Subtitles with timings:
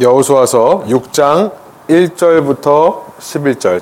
[0.00, 1.52] 여호수아서 6장
[1.88, 3.80] 1절부터 11절.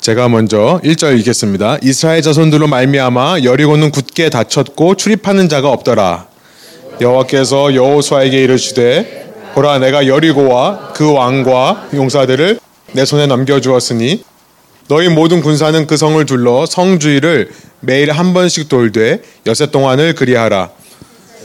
[0.00, 1.78] 제가 먼저 1절 읽겠습니다.
[1.82, 6.26] 이스라엘 자손들로 말미암아 여리고는 굳게 닫혔고 출입하는 자가 없더라.
[7.00, 12.58] 여호와께서 여호수아에게 이르시되 보라 내가 여리고와 그 왕과 용사들을
[12.92, 14.24] 내 손에 넘겨 주었으니
[14.88, 17.50] 너희 모든 군사는 그 성을 둘러 성 주위를
[17.80, 20.70] 매일 한 번씩 돌되 여세 동안을 그리하라.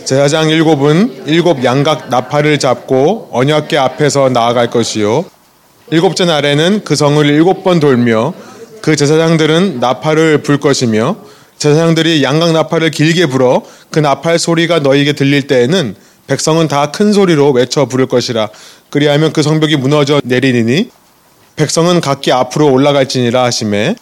[0.07, 5.25] 제사장 일곱은 일곱 양각 나팔을 잡고 언약궤 앞에서 나아갈 것이요.
[5.91, 8.33] 일곱째 날에는 그 성을 일곱 번 돌며
[8.81, 11.17] 그 제사장들은 나팔을 불 것이며
[11.57, 15.95] 제사장들이 양각 나팔을 길게 불어 그 나팔 소리가 너희에게 들릴 때에는
[16.27, 18.47] 백성은 다 큰 소리로 외쳐 부를 것이라.
[18.89, 20.89] 그리하면 그 성벽이 무너져 내리니
[21.57, 23.95] 백성은 각기 앞으로 올라갈지니라 하심에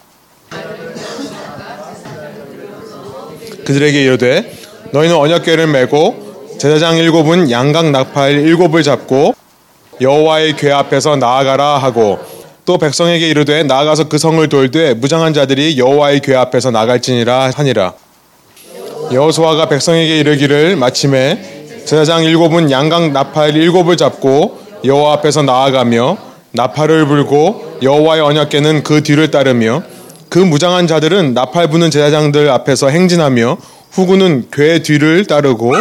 [3.65, 4.64] 그들에게 이르되
[4.95, 6.15] 너희는 언약궤를 메고
[6.57, 9.35] 제사장 일곱은 양각 나팔 일곱을 잡고
[9.99, 12.17] 여호와의 궤 앞에서 나아가라 하고
[12.63, 17.93] 또 백성에게 이르되 나아가서 그 성을 돌되 무장한 자들이 여호와의 궤 앞에서 나갈지니라 하니라.
[19.11, 26.17] 여호수아가 백성에게 이르기를 마침에 제사장 일곱은 양각 나팔 일곱을 잡고 여호와 앞에서 나아가며
[26.51, 29.83] 나팔을 불고 여호와의 언약궤는 그 뒤를 따르며
[30.29, 33.57] 그 무장한 자들은 나팔 부는 제사장들 앞에서 행진하며
[33.95, 35.73] 후구는 괴 뒤를 따르고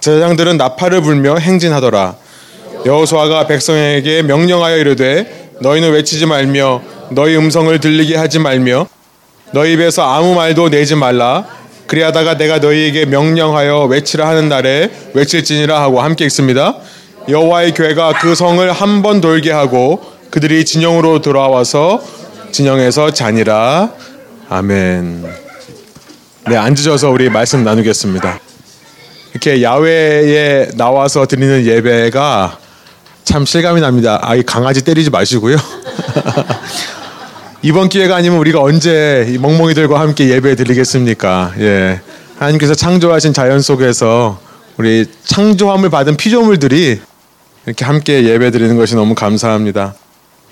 [0.00, 2.16] 제사장들은 나팔을 불며 행진하더라.
[2.84, 8.86] 여호수아가 백성에게 명령하여 이르되 너희는 외치지 말며 너희 음성을 들리게 하지 말며
[9.52, 11.46] 너희 입에서 아무 말도 내지 말라.
[11.86, 16.76] 그리하다가 내가 너희에게 명령하여 외치라 하는 날에 외칠지니라 하고 함께 읽습니다.
[17.28, 22.02] 여호와의 교회가 그 성을 한 번 돌게 하고 그들이 진영으로 돌아와서
[22.50, 23.90] 진영에서 자니라.
[24.48, 25.41] 아멘.
[26.48, 28.40] 네, 앉으셔서 우리 말씀 나누겠습니다.
[29.30, 32.58] 이렇게 야외에 나와서 드리는 예배가
[33.22, 34.18] 참 실감이 납니다.
[34.22, 35.56] 아, 이 강아지 때리지 마시고요.
[37.62, 41.54] 이번 기회가 아니면 우리가 언제 멍멍이들과 함께 예배 드리겠습니까?
[41.60, 42.00] 예.
[42.38, 44.40] 하나님께서 창조하신 자연 속에서
[44.78, 47.00] 우리 창조함을 받은 피조물들이
[47.66, 49.94] 이렇게 함께 예배 드리는 것이 너무 감사합니다.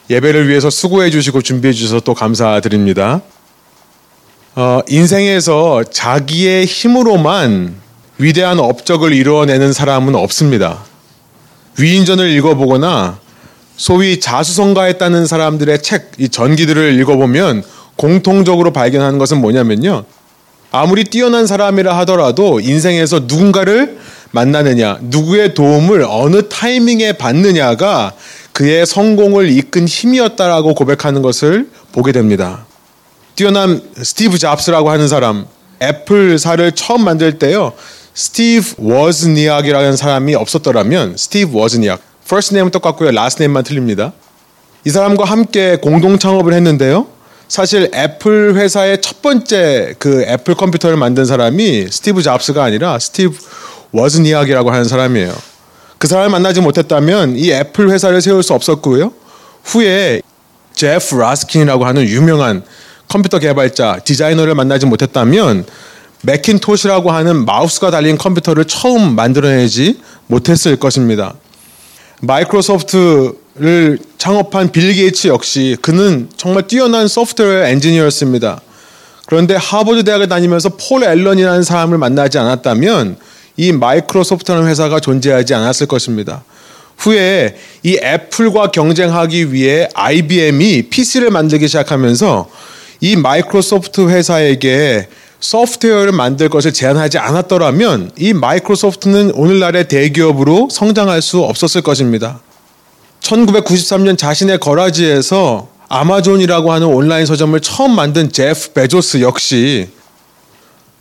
[0.09, 3.23] 예배를 위해서 수고해 주시고 준비해 주셔서 또 감사드립니다.
[4.57, 7.77] 어, 인생에서 자기의 힘으로만
[8.19, 10.85] 위대한 업적을 이루어내는 사람은 없습니다.
[11.79, 13.19] 위인전을 읽어보거나
[13.77, 17.63] 소위 자수성가했다는 사람들의 책, 이 전기들을 읽어보면
[17.97, 20.05] 공통적으로 발견하는 것은 뭐냐면요.
[20.73, 23.99] 아무리 뛰어난 사람이라 하더라도 인생에서 누군가를
[24.33, 28.13] 만나느냐, 누구의 도움을 어느 타이밍에 받느냐가
[28.53, 32.67] 그의 성공을 이끈 힘이었다라고 고백하는 것을 보게 됩니다.
[33.41, 35.47] 뛰어난 스티브 잡스라고 하는 사람
[35.83, 37.73] 애플사를 처음 만들 때요.
[38.13, 43.09] 스티브 워즈니악이라는 사람이 없었더라면 스티브 워즈니악 first name은 똑같고요.
[43.09, 44.13] last name만 틀립니다.
[44.85, 47.07] 이 사람과 함께 공동 창업을 했는데요.
[47.49, 53.35] 사실 애플 회사의 첫 번째 그 애플 컴퓨터를 만든 사람이 스티브 잡스가 아니라 스티브
[53.93, 55.35] 워즈니악이라고 하는 사람이에요.
[55.97, 59.15] 그 사람을 만나지 못했다면 이 애플 회사를 세울 수 없었고요.
[59.65, 60.21] 후에
[60.75, 62.65] 제프 라스킨이라고 하는 유명한
[63.11, 65.67] 컴퓨터 개발자, 디자이너를 만나지 못했다면
[66.23, 69.99] 맥킨토시라고 하는 마우스가 달린 컴퓨터를 처음 만들어내지
[70.29, 71.35] 못했을 것입니다.
[72.21, 78.61] 마이크로소프트를 창업한 빌 게이츠 역시 그는 정말 뛰어난 소프트웨어 엔지니어였습니다.
[79.27, 83.17] 그런데 하버드 대학을 다니면서 폴 앨런이라는 사람을 만나지 않았다면
[83.57, 86.45] 이 마이크로소프트라는 회사가 존재하지 않았을 것입니다.
[86.97, 92.49] 후에 이 애플과 경쟁하기 위해 IBM이 PC를 만들기 시작하면서
[93.01, 95.09] 이 마이크로소프트 회사에게
[95.41, 102.41] 소프트웨어를 만들 것을 제안하지 않았더라면 이 마이크로소프트는 오늘날의 대기업으로 성장할 수 없었을 것입니다.
[103.21, 109.89] 1993년 자신의 garage에서 아마존이라고 하는 온라인 서점을 처음 만든 제프 베조스 역시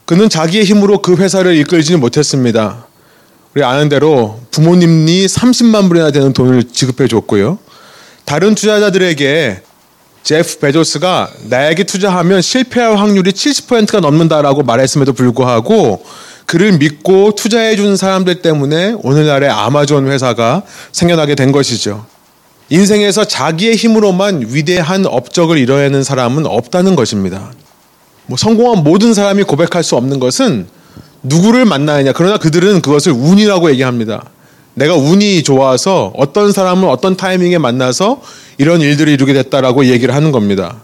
[0.06, 2.88] 그는 자기의 힘으로 그 회사를 이끌지는 못했습니다.
[3.54, 7.59] 우리 아는 대로 부모님이 30만 불이나 되는 돈을 지급해 줬고요.
[8.26, 9.62] 다른 투자자들에게
[10.24, 16.04] 제프 베조스가 나에게 투자하면 실패할 확률이 70%가 넘는다라고 말했음에도 불구하고
[16.46, 22.06] 그를 믿고 투자해 주는 사람들 때문에 오늘날의 아마존 회사가 생겨나게 된 것이죠.
[22.70, 27.52] 인생에서 자기의 힘으로만 위대한 업적을 이뤄내는 사람은 없다는 것입니다.
[28.26, 30.68] 뭐 성공한 모든 사람이 고백할 수 없는 것은
[31.24, 32.14] 누구를 만나느냐.
[32.14, 34.24] 그러나 그들은 그것을 운이라고 얘기합니다.
[34.79, 38.22] 내가 운이 좋아서 어떤 사람을 어떤 타이밍에 만나서
[38.58, 40.78] 이런 일들을 이루게 됐다라고 얘기를 하는 겁니다.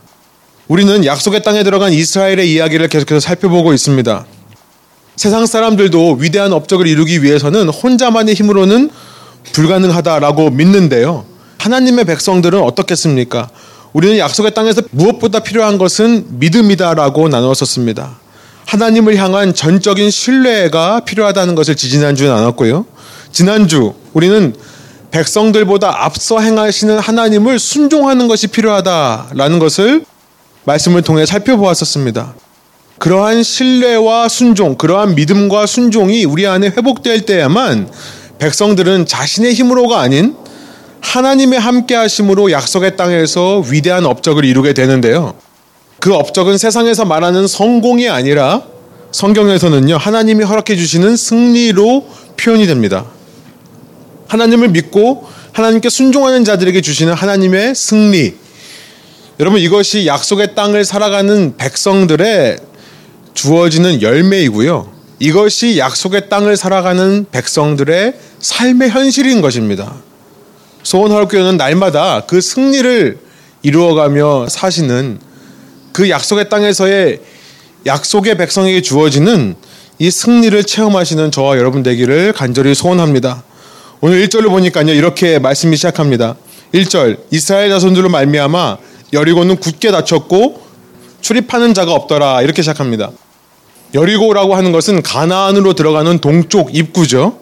[0.68, 4.25] 우리는 약속의 땅에 들어간 이스라엘의 이야기를 계속해서 살펴보고 있습니다.
[5.15, 8.89] 세상 사람들도 위대한 업적을 이루기 위해서는 혼자만의 힘으로는
[9.53, 11.24] 불가능하다라고 믿는데요.
[11.59, 13.50] 하나님의 백성들은 어떻겠습니까?
[13.94, 18.18] 우리는 약속의 땅에서 무엇보다 필요한 것은 믿음이다라고 나누었었습니다.
[18.65, 22.86] 하나님을 향한 전적인 신뢰가 필요하다는 것을 지지난주에 나눴고요.
[23.36, 24.56] 지난주 우리는
[25.12, 30.06] 백성들보다 앞서 행하시는 하나님을 순종하는 것이 필요하다라는 것을
[30.64, 32.34] 말씀을 통해 살펴보았었습니다.
[32.98, 37.92] 그러한 신뢰와 순종, 그러한 믿음과 순종이 우리 안에 회복될 때야만
[38.40, 40.38] 백성들은 자신의 힘으로가 아닌
[41.02, 45.34] 하나님의 함께 하심으로 약속의 땅에서 위대한 업적을 이루게 되는데요.
[46.00, 48.62] 그 업적은 세상에서 말하는 성공이 아니라
[49.12, 53.08] 성경에서는요, 하나님이 허락해 주시는 승리로 표현이 됩니다.
[54.27, 58.36] 하나님을 믿고 하나님께 순종하는 자들에게 주시는 하나님의 승리.
[59.39, 62.57] 여러분, 이것이 약속의 땅을 살아가는 백성들의
[63.33, 64.94] 주어지는 열매이고요.
[65.19, 69.95] 이것이 약속의 땅을 살아가는 백성들의 삶의 현실인 것입니다.
[70.83, 73.18] 소원하울교회는 날마다 그 승리를
[73.62, 75.19] 이루어가며 사시는
[75.92, 77.19] 그 약속의 땅에서의
[77.86, 79.56] 약속의 백성에게 주어지는
[79.98, 83.44] 이 승리를 체험하시는 저와 여러분 되기를 간절히 소원합니다.
[84.01, 84.94] 오늘 1절을 보니까요.
[84.94, 86.36] 이렇게 말씀이 시작합니다.
[86.74, 88.77] 1절 이스라엘 자손들로 말미암아
[89.13, 90.62] 여리고는 굳게 닫혔고
[91.21, 92.42] 출입하는 자가 없더라.
[92.42, 93.12] 이렇게 시작합니다.
[93.94, 97.39] 여리고라고 하는 것은 가나안으로 들어가는 동쪽 입구죠.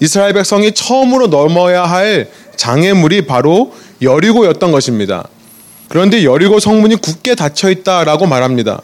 [0.00, 5.28] 이스라엘 백성이 처음으로 넘어야 할 장애물이 바로 여리고였던 것입니다.
[5.88, 8.80] 그런데 여리고 성문이 굳게 닫혀 있다라고 말합니다.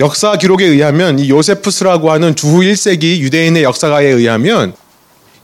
[0.00, 4.74] 역사 기록에 의하면 이 요세푸스라고 하는 주후 1세기 유대인의 역사가에 의하면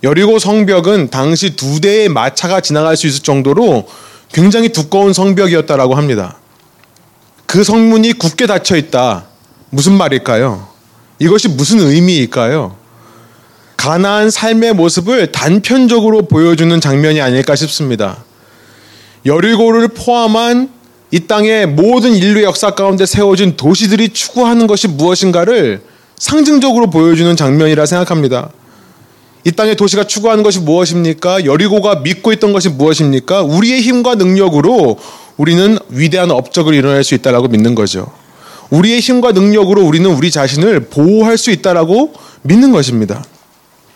[0.02, 3.88] 여리고 성벽은 당시 두 대의 마차가 지나갈 수 있을 정도로
[4.32, 6.38] 굉장히 두꺼운 성벽이었다라고 합니다.
[7.46, 9.24] 그 성문이 굳게 닫혀 있다.
[9.70, 10.68] 무슨 말일까요?
[11.18, 12.76] 이것이 무슨 의미일까요?
[13.76, 18.24] 가나안 삶의 모습을 단편적으로 보여주는 장면이 아닐까 싶습니다.
[19.24, 20.70] 여리고를 포함한
[21.10, 25.82] 이 땅의 모든 인류 역사 가운데 세워진 도시들이 추구하는 것이 무엇인가를
[26.18, 28.50] 상징적으로 보여주는 장면이라 생각합니다.
[29.48, 31.46] 이 땅의 도시가 추구하는 것이 무엇입니까?
[31.46, 33.40] 여리고가 믿고 있던 것이 무엇입니까?
[33.40, 34.98] 우리의 힘과 능력으로
[35.38, 38.12] 우리는 위대한 업적을 이뤄낼 수 있다라고 믿는 거죠.
[38.68, 42.12] 우리의 힘과 능력으로 우리는 우리 자신을 보호할 수 있다라고
[42.42, 43.24] 믿는 것입니다.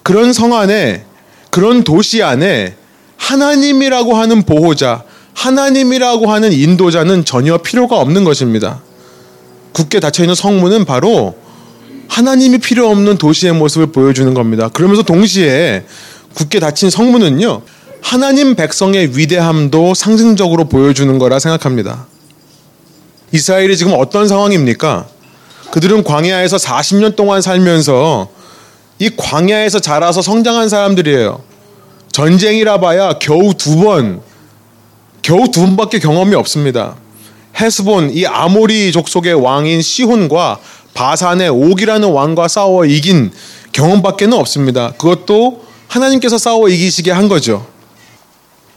[0.02, 1.04] 그런 성 안에
[1.50, 2.74] 그런 도시 안에
[3.18, 5.02] 하나님이라고 하는 보호자,
[5.34, 8.80] 하나님이라고 하는 인도자는 전혀 필요가 없는 것입니다.
[9.72, 11.41] 굳게 닫혀 있는 성문은 바로
[12.08, 14.68] 하나님이 필요 없는 도시의 모습을 보여주는 겁니다.
[14.68, 15.84] 그러면서 동시에
[16.34, 17.62] 굳게 닫힌 성문은요,
[18.02, 22.06] 하나님 백성의 위대함도 상징적으로 보여주는 거라 생각합니다.
[23.32, 25.06] 이스라엘이 지금 어떤 상황입니까?
[25.70, 28.28] 그들은 광야에서 40년 동안 살면서
[28.98, 31.40] 이 광야에서 자라서 성장한 사람들이에요.
[32.12, 34.20] 전쟁이라 봐야 겨우 두 번,
[35.22, 36.96] 겨우 두 번밖에 경험이 없습니다.
[37.58, 40.58] 헤스본 이 아모리 족속의 왕인 시혼과
[40.94, 43.30] 바산의 옥이라는 왕과 싸워 이긴
[43.72, 44.92] 경험밖에는 없습니다.
[44.92, 47.66] 그것도 하나님께서 싸워 이기시게 한 거죠.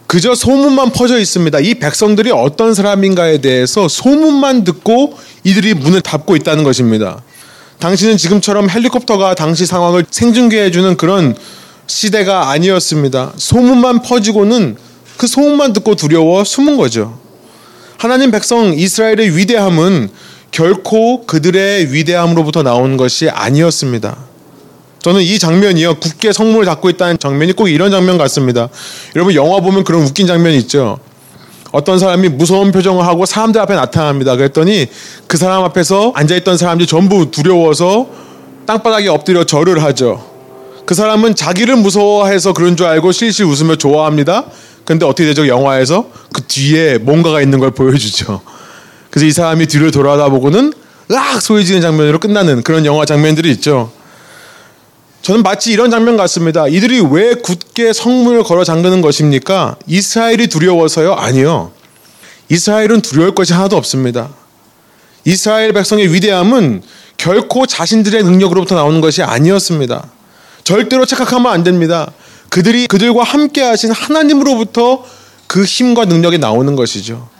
[0.06, 1.58] 그저 소문만 퍼져 있습니다.
[1.60, 7.22] 이 백성들이 어떤 사람인가에 대해서 소문만 듣고 이들이 문을 닫고 있다는 것입니다.
[7.80, 11.36] 당신은 지금처럼 헬리콥터가 당시 상황을 생중계해주는 그런
[11.86, 13.32] 시대가 아니었습니다.
[13.36, 14.76] 소문만 퍼지고는
[15.16, 17.18] 그 소문만 듣고 두려워 숨은 거죠.
[17.98, 20.10] 하나님 백성 이스라엘의 위대함은
[20.50, 24.16] 결코 그들의 위대함으로부터 나온 것이 아니었습니다.
[25.02, 28.68] 저는 이 장면이요 굳게 성문을 닫고 있다는 장면이 꼭 이런 장면 같습니다.
[29.14, 30.98] 여러분 영화 보면 그런 웃긴 장면이 있죠.
[31.72, 34.34] 어떤 사람이 무서운 표정을 하고 사람들 앞에 나타납니다.
[34.34, 34.86] 그랬더니
[35.26, 38.08] 그 사람 앞에서 앉아있던 사람들이 전부 두려워서
[38.66, 40.24] 땅바닥에 엎드려 절을 하죠.
[40.86, 44.44] 그 사람은 자기를 무서워해서 그런 줄 알고 실실 웃으며 좋아합니다.
[44.84, 45.48] 근데 어떻게 되죠?
[45.48, 48.40] 영화에서 그 뒤에 뭔가가 있는 걸 보여주죠.
[49.16, 50.74] 그래서 이 사람이 뒤를 돌아다 보고는
[51.10, 53.90] 으악 소리 지는 장면으로 끝나는 그런 영화 장면들이 있죠.
[55.22, 56.68] 저는 마치 이런 장면 같습니다.
[56.68, 59.76] 이들이 왜 굳게 성문을 걸어 잠그는 것입니까?
[59.86, 61.14] 이스라엘이 두려워서요?
[61.14, 61.72] 아니요.
[62.50, 64.28] 이스라엘은 두려울 것이 하나도 없습니다.
[65.24, 66.82] 이스라엘 백성의 위대함은
[67.16, 70.10] 결코 자신들의 능력으로부터 나오는 것이 아니었습니다.
[70.62, 72.12] 절대로 착각하면 안 됩니다.
[72.50, 75.06] 그들이 그들과 함께 하신 하나님으로부터
[75.46, 77.34] 그 힘과 능력이 나오는 것이죠.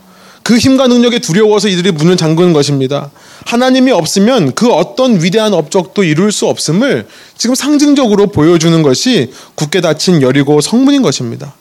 [0.46, 3.10] 그 힘과 능력에 두려워서 이들이 문을 잠그는 것입니다.
[3.46, 10.22] 하나님이 없으면 그 어떤 위대한 업적도 이룰 수 없음을 지금 상징적으로 보여주는 것이 굳게 닫힌
[10.22, 11.52] 여리고 성문인 것입니다.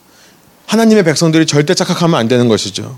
[0.66, 2.96] 하나님의 백성들이 절대 착각하면 안 되는 것이죠.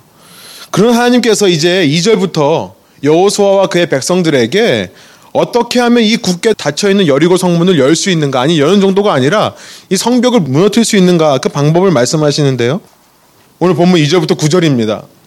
[0.71, 4.93] 그런 하나님께서 이제 2절부터 여호수아와 그의 백성들에게
[5.33, 9.55] 어떻게 하면 이 굳게 닫혀 있는 여리고 성문을 열 수 있는가 아니 여는 정도가 아니라
[9.89, 12.79] 이 성벽을 무너뜨릴 수 있는가 그 방법을 말씀하시는데요.
[13.59, 15.18] 오늘 본문 2절부터 9절입니다.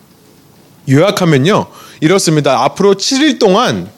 [0.92, 1.68] 요약하면요.
[2.02, 2.64] 이렇습니다.
[2.64, 3.90] 앞으로 7일 동안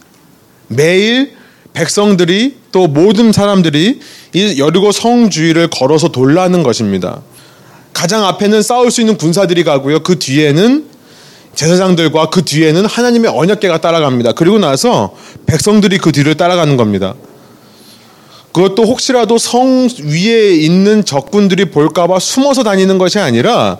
[0.68, 1.34] 매일
[1.74, 4.00] 백성들이 또 모든 사람들이
[4.34, 7.22] 이 여리고 성 주위를 걸어서 돌라는 것입니다.
[7.94, 10.02] 가장 앞에는 싸울 수 있는 군사들이 가고요.
[10.02, 10.86] 그 뒤에는
[11.56, 14.34] 제사장들과 그 뒤에는 하나님의 언약계가 따라갑니다.
[14.34, 17.14] 그리고 나서 백성들이 그 뒤를 따라가는 겁니다.
[18.52, 23.78] 그것도 혹시라도 성 위에 있는 적군들이 볼까봐 숨어서 다니는 것이 아니라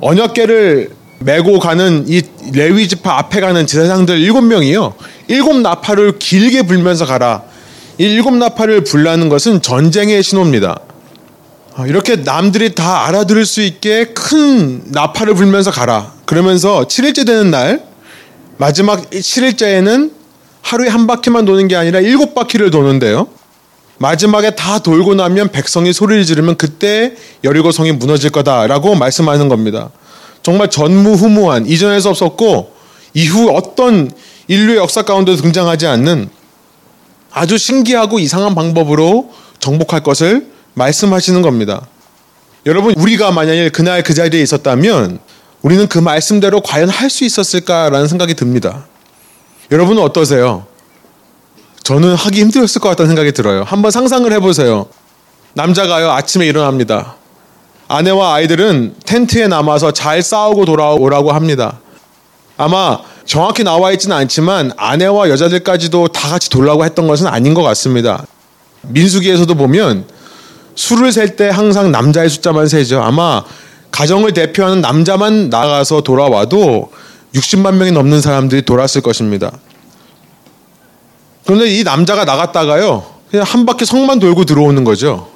[0.00, 4.94] 언약계를 메고 가는 이 레위 지파 앞에 가는 제사장들 일곱 명이요.
[5.28, 7.42] 일곱 나팔을 길게 불면서 가라.
[7.98, 10.78] 이 일곱 나팔을 불라는 것은 전쟁의 신호입니다.
[11.74, 16.12] 아, 이렇게 남들이 다 알아들을 수 있게 큰 나팔을 불면서 가라.
[16.26, 17.82] 그러면서 7일째 되는 날
[18.58, 20.12] 마지막 7일째에는
[20.62, 23.28] 하루에 한 바퀴만 도는 게 아니라 일곱 바퀴를 도는데요.
[23.98, 29.90] 마지막에 다 돌고 나면 백성이 소리를 지르면 그때 여리고 성이 무너질 거다라고 말씀하는 겁니다.
[30.46, 32.72] 정말 전무후무한 이전에서 없었고
[33.14, 34.08] 이후 어떤
[34.46, 36.28] 인류의 역사 가운데 등장하지 않는
[37.32, 41.88] 아주 신기하고 이상한 방법으로 정복할 것을 말씀하시는 겁니다.
[42.64, 45.18] 여러분 우리가 만약에 그날 그 자리에 있었다면
[45.62, 48.86] 우리는 그 말씀대로 과연 할 수 있었을까라는 생각이 듭니다.
[49.72, 50.64] 여러분은 어떠세요?
[51.82, 53.64] 저는 하기 힘들었을 것 같다는 생각이 들어요.
[53.64, 54.86] 한번 상상을 해보세요.
[55.54, 57.15] 남자가요 아침에 일어납니다.
[57.88, 61.78] 아내와 아이들은 텐트에 남아서 잘 싸우고 돌아오라고 합니다.
[62.56, 68.24] 아마 정확히 나와 있지는 않지만 아내와 여자들까지도 다 같이 돌라고 했던 것은 아닌 것 같습니다.
[68.82, 70.06] 민수기에서도 보면
[70.74, 73.02] 술을 셀 때 항상 남자의 숫자만 세죠.
[73.02, 73.42] 아마
[73.90, 76.90] 가정을 대표하는 남자만 나가서 돌아와도
[77.34, 79.52] 60만 명이 넘는 사람들이 돌았을 것입니다.
[81.44, 83.04] 그런데 이 남자가 나갔다가요.
[83.30, 85.28] 그냥 한 바퀴 성만 돌고 들어오는 거죠.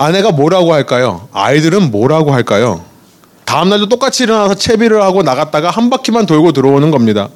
[0.00, 1.28] 아내가 뭐라고 할까요?
[1.30, 2.82] 아이들은 뭐라고 할까요?
[3.44, 7.28] 다음날도 똑같이 일어나서 채비를 하고 나갔다가 한 바퀴만 돌고 들어오는 겁니다.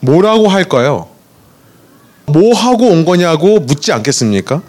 [0.00, 1.06] 뭐라고 할까요?
[2.26, 4.62] 뭐 하고 온 거냐고 묻지 않겠습니까?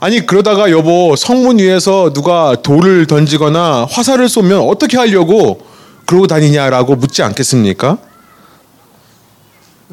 [0.00, 5.60] 아니 그러다가 여보 성문 위에서 누가 돌을 던지거나 화살을 쏘면 어떻게 하려고
[6.06, 7.98] 그러고 다니냐라고 묻지 않겠습니까?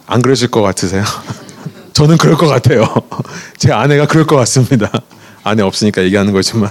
[0.08, 1.04] 안 그러실 것 같으세요?
[1.92, 2.86] 저는 그럴 것 같아요.
[3.60, 4.90] 제 아내가 그럴 것 같습니다.
[5.44, 6.70] 아내 없으니까 얘기하는 거지만.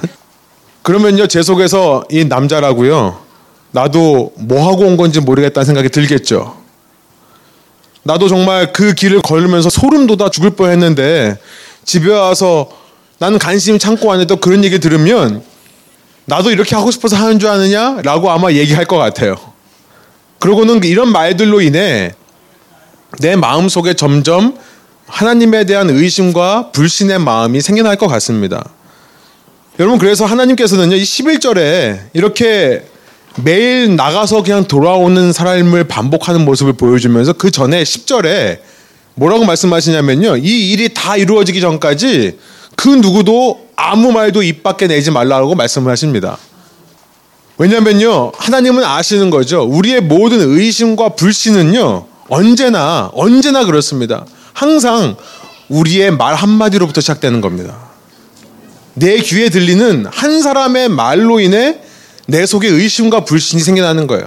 [0.83, 3.19] 그러면요 제 속에서 이 남자라고요.
[3.73, 6.57] 나도 뭐 하고 온 건지 모르겠다는 생각이 들겠죠.
[8.03, 11.37] 나도 정말 그 길을 걸으면서 소름 돋아 죽을 뻔했는데
[11.85, 12.71] 집에 와서
[13.19, 15.43] 나는 간신히 참고 왔는데 또 그런 얘기 들으면
[16.25, 19.35] 나도 이렇게 하고 싶어서 하는 줄 아느냐라고 아마 얘기할 것 같아요.
[20.39, 22.13] 그러고는 이런 말들로 인해
[23.19, 24.57] 내 마음 속에 점점
[25.09, 28.65] 하나님에 대한 의심과 불신의 마음이 생겨날 것 같습니다.
[29.81, 32.85] 여러분 그래서 하나님께서는요 이 11절에 이렇게
[33.43, 38.59] 매일 나가서 그냥 돌아오는 삶을 반복하는 모습을 보여주면서 그 전에 10절에
[39.15, 42.39] 뭐라고 말씀하시냐면요 이 일이 다 이루어지기 전까지
[42.77, 46.39] 그 누구도 아무 말도 입 밖에 내지 말라고 말씀을 하십니다.
[47.57, 54.27] 왜냐면요 하나님은 아시는 거죠 우리의 모든 의심과 불신은요 언제나 언제나 그렇습니다.
[54.59, 55.17] 항상
[55.69, 57.79] 우리의 말 한마디로부터 시작되는 겁니다.
[58.95, 61.79] 내 귀에 들리는 한 사람의 말로 인해
[62.27, 64.27] 내 속에 의심과 불신이 생겨나는 거예요.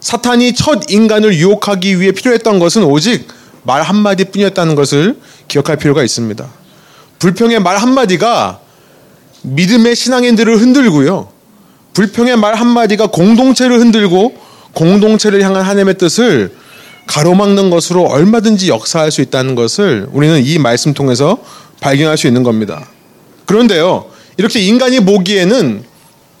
[0.00, 3.28] 사탄이 첫 인간을 유혹하기 위해 필요했던 것은 오직
[3.64, 6.46] 말 한마디 뿐이었다는 것을 기억할 필요가 있습니다.
[7.18, 8.60] 불평의 말 한마디가
[9.42, 11.28] 믿음의 신앙인들을 흔들고요.
[11.92, 14.34] 불평의 말 한마디가 공동체를 흔들고
[14.72, 16.54] 공동체를 향한 하나님의 뜻을
[17.06, 21.38] 가로막는 것으로 얼마든지 역사할 수 있다는 것을 우리는 이 말씀 통해서
[21.80, 22.86] 발견할 수 있는 겁니다.
[23.44, 25.84] 그런데요, 이렇게 인간이 보기에는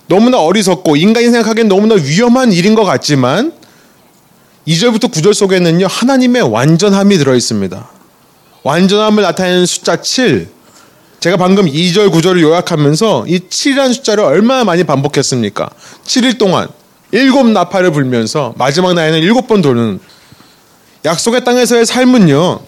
[0.08, 3.52] 너무나 어리석고 인간이 생각하기엔 너무나 위험한 일인 것 같지만
[4.66, 7.88] 2절부터 9절 속에는요, 하나님의 완전함이 들어 있습니다.
[8.64, 10.48] 완전함을 나타내는 숫자 7.
[11.20, 15.70] 제가 방금 2절, 9절을 요약하면서 이 7이라는 숫자를 얼마나 많이 반복했습니까?
[16.04, 16.68] 7일 동안
[17.12, 20.00] 일곱 나팔을 불면서 마지막 날에는 일곱 번 도는
[21.06, 22.60] 약속의 땅에서의 삶은요.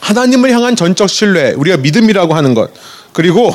[0.00, 2.70] 하나님을 향한 전적 신뢰, 우리가 믿음이라고 하는 것.
[3.12, 3.50] 그리고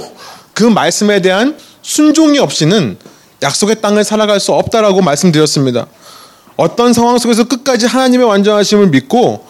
[0.53, 2.97] 그 말씀에 대한 순종이 없이는
[3.43, 5.85] 약속의 땅을 살아갈 수 없다라고 말씀드렸습니다.
[6.57, 9.45] 어떤 상황 속에서 끝까지 하나님의 완전하심을 믿고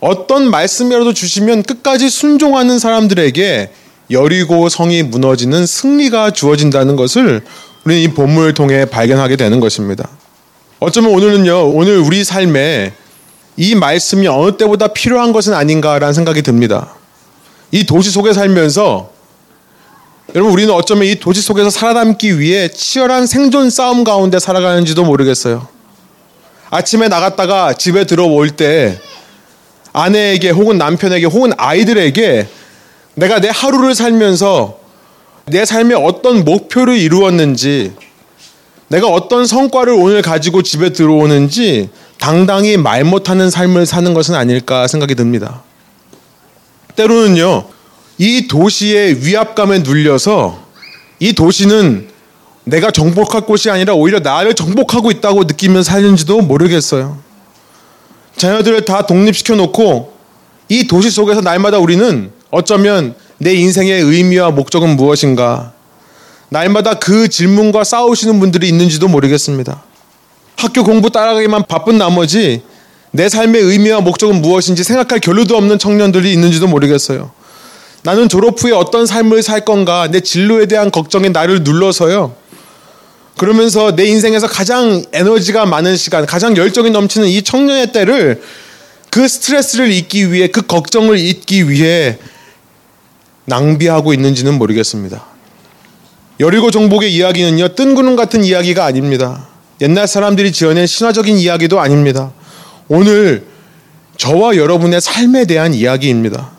[0.00, 3.72] 어떤 말씀이라도 주시면 끝까지 순종하는 사람들에게
[4.10, 7.42] 여리고 성이 무너지는 승리가 주어진다는 것을
[7.84, 10.08] 우리는 이 본문을 통해 발견하게 되는 것입니다.
[10.78, 12.92] 어쩌면 오늘은요, 오늘 우리 삶에
[13.60, 16.94] 이 말씀이 어느 때보다 필요한 것은 아닌가라는 생각이 듭니다.
[17.72, 19.10] 이 도시 속에 살면서
[20.36, 25.66] 여러분 우리는 어쩌면 이 도시 속에서 살아남기 위해 치열한 생존 싸움 가운데 살아가는지도 모르겠어요.
[26.70, 28.96] 아침에 나갔다가 집에 들어올 때
[29.92, 32.46] 아내에게 혹은 남편에게 혹은 아이들에게
[33.14, 34.78] 내가 내 하루를 살면서
[35.46, 37.92] 내 삶에 어떤 목표를 이루었는지
[38.86, 45.14] 내가 어떤 성과를 오늘 가지고 집에 들어오는지 당당히 말 못하는 삶을 사는 것은 아닐까 생각이
[45.14, 45.62] 듭니다.
[46.96, 47.64] 때로는요,
[48.18, 50.66] 이 도시의 위압감에 눌려서
[51.20, 52.08] 이 도시는
[52.64, 57.18] 내가 정복할 곳이 아니라 오히려 나를 정복하고 있다고 느끼면 사는지도 모르겠어요.
[58.36, 60.12] 자녀들을 다 독립시켜 놓고
[60.68, 65.72] 이 도시 속에서 날마다 우리는 어쩌면 내 인생의 의미와 목적은 무엇인가?
[66.50, 69.82] 날마다 그 질문과 싸우시는 분들이 있는지도 모르겠습니다.
[70.58, 72.62] 학교 공부 따라가기만 바쁜 나머지
[73.12, 77.30] 내 삶의 의미와 목적은 무엇인지 생각할 결로도 없는 청년들이 있는지도 모르겠어요.
[78.02, 82.34] 나는 졸업 후에 어떤 삶을 살 건가 내 진로에 대한 걱정이 나를 눌러서요.
[83.36, 88.42] 그러면서 내 인생에서 가장 에너지가 많은 시간, 가장 열정이 넘치는 이 청년의 때를
[89.10, 92.18] 그 스트레스를 잊기 위해, 그 걱정을 잊기 위해
[93.44, 95.24] 낭비하고 있는지는 모르겠습니다.
[96.40, 99.47] 여리고 정복의 이야기는요, 뜬구름 같은 이야기가 아닙니다.
[99.80, 102.32] 옛날 사람들이 지어낸 신화적인 이야기도 아닙니다.
[102.88, 103.46] 오늘
[104.16, 106.50] 저와 여러분의 삶에 대한 이야기입니다.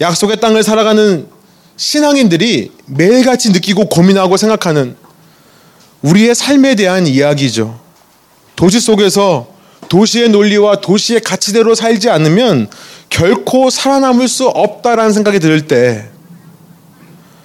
[0.00, 1.28] 약속의 땅을 살아가는
[1.76, 4.96] 신앙인들이 매일같이 느끼고 고민하고 생각하는
[6.02, 7.78] 우리의 삶에 대한 이야기죠.
[8.56, 9.48] 도시 속에서
[9.88, 12.68] 도시의 논리와 도시의 가치대로 살지 않으면
[13.10, 16.08] 결코 살아남을 수 없다라는 생각이 들 때,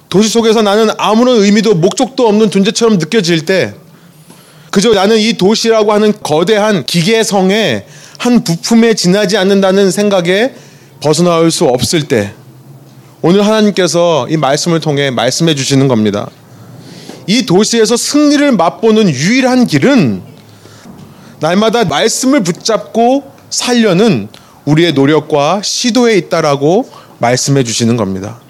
[0.08, 3.74] 도시 속에서 나는 아무런 의미도 목적도 없는 존재처럼 느껴질 때,
[4.70, 7.84] 그저 나는 이 도시라고 하는 거대한 기계성의
[8.18, 10.54] 한 부품에 지나지 않는다는 생각에
[11.00, 12.32] 벗어나올 수 없을 때,
[13.22, 16.30] 오늘 하나님께서 이 말씀을 통해 말씀해 주시는 겁니다.
[17.26, 20.22] 이 도시에서 승리를 맛보는 유일한 길은
[21.40, 24.28] 날마다 말씀을 붙잡고 살려는
[24.64, 28.40] 우리의 노력과 시도에 있다라고 말씀해 주시는 겁니다.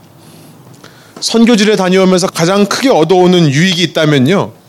[1.20, 4.59] 선교지를 다녀오면서 가장 크게 얻어오는 유익이 있다면요.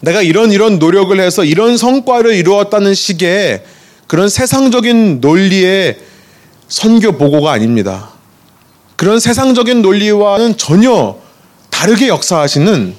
[0.00, 3.62] 내가 이런 이런 노력을 해서 이런 성과를 이루었다는 식의
[4.06, 5.98] 그런 세상적인 논리의
[6.68, 8.10] 선교 보고가 아닙니다.
[8.96, 11.16] 그런 세상적인 논리와는 전혀
[11.70, 12.94] 다르게 역사하시는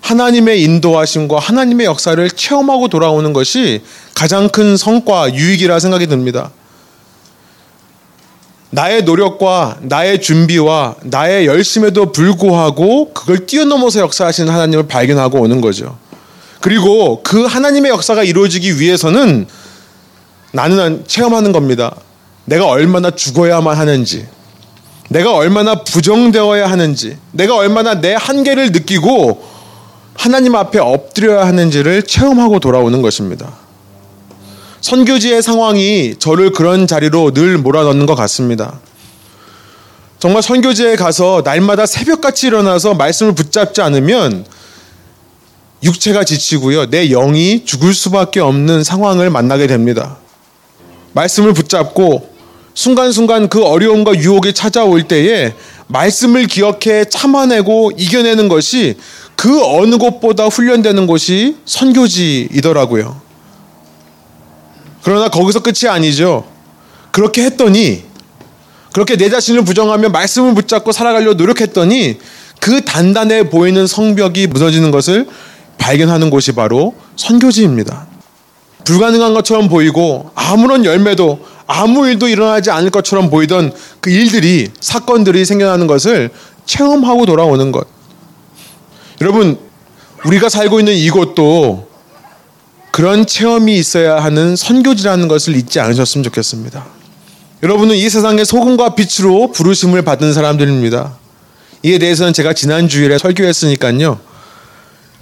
[0.00, 3.82] 하나님의 인도하심과 하나님의 역사를 체험하고 돌아오는 것이
[4.14, 6.50] 가장 큰 성과, 유익이라 생각이 듭니다.
[8.70, 15.96] 나의 노력과 나의 준비와 나의 열심에도 불구하고 그걸 뛰어넘어서 역사하시는 하나님을 발견하고 오는 거죠.
[16.60, 19.46] 그리고 그 하나님의 역사가 이루어지기 위해서는
[20.52, 21.94] 나는 체험하는 겁니다.
[22.44, 24.26] 내가 얼마나 죽어야만 하는지,
[25.10, 29.42] 내가 얼마나 부정되어야 하는지, 내가 얼마나 내 한계를 느끼고
[30.14, 33.52] 하나님 앞에 엎드려야 하는지를 체험하고 돌아오는 것입니다.
[34.80, 38.80] 선교지의 상황이 저를 그런 자리로 늘 몰아넣는 것 같습니다.
[40.18, 44.46] 정말 선교지에 가서 날마다 새벽같이 일어나서 말씀을 붙잡지 않으면
[45.86, 46.90] 육체가 지치고요.
[46.90, 50.18] 내 영이 죽을 수밖에 없는 상황을 만나게 됩니다.
[51.12, 52.34] 말씀을 붙잡고
[52.74, 55.54] 순간순간 그 어려움과 유혹이 찾아올 때에
[55.86, 58.96] 말씀을 기억해 참아내고 이겨내는 것이
[59.34, 63.20] 그 어느 곳보다 훈련되는 곳이 선교지이더라고요.
[65.02, 66.44] 그러나 거기서 끝이 아니죠.
[67.12, 68.02] 그렇게 했더니
[68.92, 72.18] 그렇게 내 자신을 부정하며 말씀을 붙잡고 살아가려 노력했더니
[72.60, 75.26] 그 단단해 보이는 성벽이 무너지는 것을
[75.78, 78.06] 발견하는 곳이 바로 선교지입니다.
[78.84, 85.86] 불가능한 것처럼 보이고 아무런 열매도 아무 일도 일어나지 않을 것처럼 보이던 그 일들이 사건들이 생겨나는
[85.86, 86.30] 것을
[86.64, 87.86] 체험하고 돌아오는 것.
[89.20, 89.58] 여러분
[90.24, 91.88] 우리가 살고 있는 이곳도
[92.90, 96.86] 그런 체험이 있어야 하는 선교지라는 것을 잊지 않으셨으면 좋겠습니다.
[97.62, 101.16] 여러분은 이 세상의 소금과 빛으로 부르심을 받은 사람들입니다.
[101.82, 104.18] 이에 대해서는 제가 지난 주일에 설교했으니까요.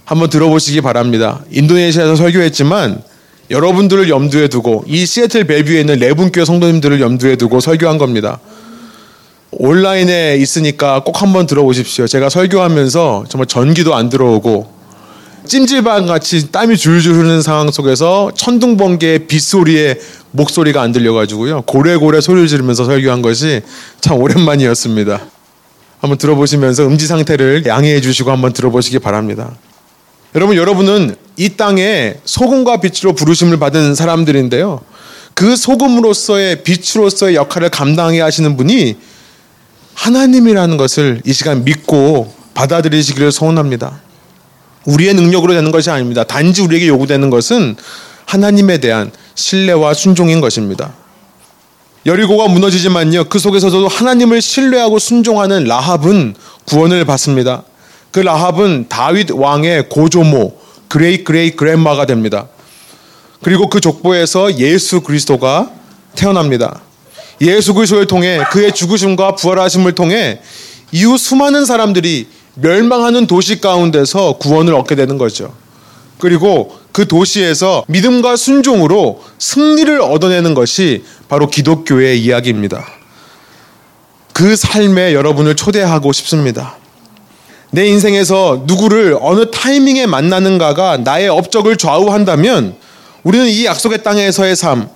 [0.05, 1.43] 한번 들어보시기 바랍니다.
[1.51, 3.03] 인도네시아에서 설교했지만
[3.51, 8.41] 여러분들을 염두에 두고 이 시애틀 벨뷰에 있는 레분교회 성도님들을 염두에 두고 설교한 겁니다.
[9.51, 12.07] 온라인에 있으니까 꼭 한번 들어보십시오.
[12.07, 14.75] 제가 설교하면서 정말 전기도 안 들어오고
[15.47, 21.63] 찜질방 같이 땀이 줄줄 흐르는 상황 속에서 천둥번개의 빗소리에 목소리가 안 들려가지고요.
[21.63, 23.61] 고래고래 소리를 지르면서 설교한 것이
[24.01, 25.21] 참 오랜만이었습니다.
[25.99, 29.53] 한번 들어보시면서 음지 상태를 양해해 주시고 한번 들어보시기 바랍니다.
[30.35, 34.81] 여러분, 여러분은 이 땅에 소금과 빛으로 부르심을 받은 사람들인데요.
[35.35, 38.97] 그 소금으로서의 빛으로서의 역할을 감당해야 하시는 분이
[39.95, 44.01] 하나님이라는 것을 이 시간 믿고 받아들이시기를 소원합니다.
[44.85, 46.25] 우리의 능력으로 되는 것이 아닙니다.
[46.25, 47.77] 단지 우리에게 요구되는 것은
[48.27, 50.95] 하나님에 대한 신뢰와 순종인 것입니다.
[52.07, 53.25] 여리고가 무너지지만요.
[53.25, 56.35] 그 속에서도 하나님을 신뢰하고 순종하는 라합은
[56.67, 57.63] 구원을 받습니다.
[58.15, 62.47] 그 라합은 다윗 왕의 고조모, great great grandma가 됩니다.
[63.43, 65.73] 그리고 그 족보에서 예수 그리스도가
[66.15, 66.81] 태어납니다.
[67.41, 70.41] 예수 그리스도를 통해 그의 죽으심과 부활하심을 통해
[70.93, 75.53] 이후 수많은 사람들이 멸망하는 도시 가운데서 구원을 얻게 되는 거죠.
[76.19, 82.87] 그리고 그 도시에서 믿음과 순종으로 승리를 얻어내는 것이 바로 기독교의 이야기입니다.
[84.33, 86.77] 그 삶에 여러분을 초대하고 싶습니다.
[87.75, 92.77] 내 인생에서 누구를 어느 타이밍에 만나는가가 나의 업적을 좌우한다면
[93.25, 94.89] 우리는 이 약속의 땅에서의 삶,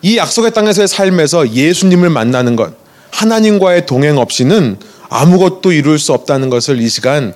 [0.00, 2.72] 이 약속의 땅에서의 삶에서 예수님을 만나는 것,
[3.10, 4.78] 하나님과의 동행 없이는
[5.10, 7.34] 아무것도 이룰 수 없다는 것을 이 시간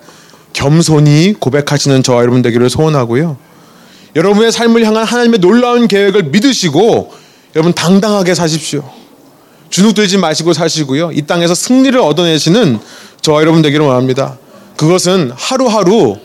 [0.55, 3.37] 겸손히 고백하시는 저와 여러분 되기를 소원하고요.
[4.17, 7.13] 여러분의 삶을 향한 하나님의 놀라운 계획을 믿으시고
[7.55, 8.83] 여러분 당당하게 사십시오.
[9.69, 11.11] 주눅 들지 마시고 사시고요.
[11.13, 12.79] 이 땅에서 승리를 얻어내시는
[13.21, 14.39] 저와 여러분 되기를 원합니다.
[14.77, 16.17] 그것은 하루하루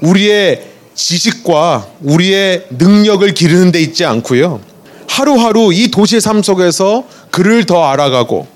[0.00, 4.60] 우리의 지식과 우리의 능력을 기르는 데 있지 않고요.
[5.08, 8.46] 하루하루 이 도시의 삶 속에서 그를 더 알아가고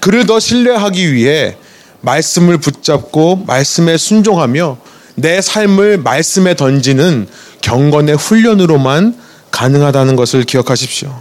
[0.00, 1.56] 그를 더 신뢰하기 위해
[2.00, 4.78] 말씀을 붙잡고 말씀에 순종하며
[5.16, 7.28] 내 삶을 말씀에 던지는
[7.60, 9.16] 경건의 훈련으로만
[9.50, 11.14] 가능하다는 것을 기억하십시오.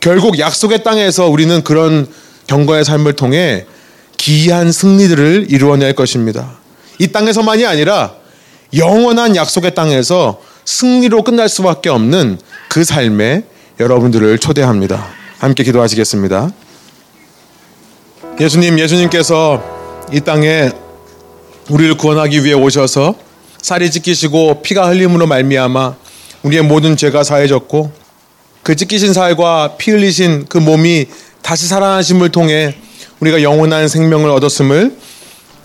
[0.00, 2.06] 결국 약속의 땅에서 우리는 그런
[2.46, 3.66] 경건의 삶을 통해
[4.18, 6.58] 기이한 승리들을 이루어낼 것입니다.
[6.98, 8.14] 이 땅에서만이 아니라
[8.76, 13.44] 영원한 약속의 땅에서 승리로 끝날 수밖에 없는 그 삶에
[13.80, 15.08] 여러분들을 초대합니다.
[15.38, 16.50] 함께 기도하시겠습니다.
[18.38, 19.62] 예수님, 예수님께서
[20.12, 20.70] 이 땅에
[21.70, 23.14] 우리를 구원하기 위해 오셔서
[23.62, 25.96] 살이 찢기시고 피가 흘림으로 말미암아
[26.42, 27.92] 우리의 모든 죄가 사해졌고
[28.62, 31.06] 그 찢기신 살과 피 흘리신 그 몸이
[31.42, 32.74] 다시 살아나심을 통해
[33.20, 34.96] 우리가 영원한 생명을 얻었음을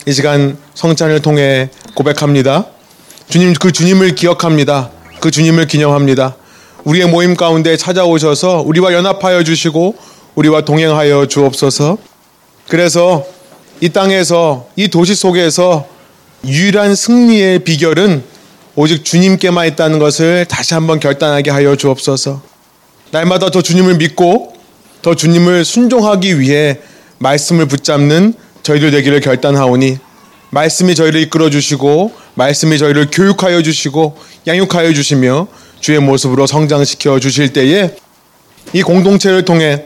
[0.08, 2.66] 이 시간 성찬을 통해 고백합니다.
[3.30, 4.90] 주님 그 주님을 기억합니다.
[5.20, 6.36] 그 주님을 기념합니다.
[6.84, 9.96] 우리의 모임 가운데 찾아오셔서 우리와 연합하여 주시고
[10.36, 11.98] 우리와 동행하여 주옵소서.
[12.68, 13.24] 그래서
[13.82, 15.88] 이 땅에서 이 도시 속에서
[16.46, 18.24] 유일한 승리의 비결은
[18.76, 22.42] 오직 주님께만 있다는 것을 다시 한번 결단하게 하여 주옵소서.
[23.12, 24.54] 날마다 더 주님을 믿고
[25.04, 26.80] 더 주님을 순종하기 위해
[27.24, 28.34] 말씀을 붙잡는
[28.64, 29.98] 저희들 되기를 결단하오니
[30.52, 35.48] 말씀이 저희를 이끌어 주시고 말씀이 저희를 교육하여 주시고 양육하여 주시며
[35.80, 37.96] 주의 모습으로 성장시켜 주실 때에
[38.74, 39.86] 이 공동체를 통해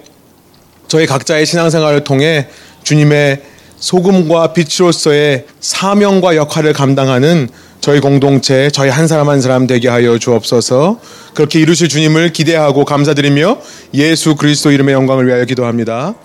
[0.87, 2.47] 저희 각자의 신앙생활을 통해
[2.83, 3.41] 주님의
[3.77, 10.99] 소금과 빛으로서의 사명과 역할을 감당하는 저희 공동체, 저희 한 사람 한 사람 되게 하여 주옵소서.
[11.35, 13.59] 그렇게 이루실 주님을 기대하고 감사드리며
[13.93, 16.15] 예수 그리스도 이름의 영광을 위하여 기도합니다.